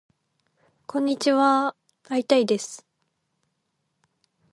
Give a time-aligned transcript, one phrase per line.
[0.87, 2.87] こんにちはーー会いたいです